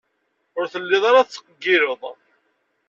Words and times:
Ur 0.57 0.65
telliḍ 0.73 1.03
ara 1.09 1.25
tettqeyyileḍ. 1.27 2.01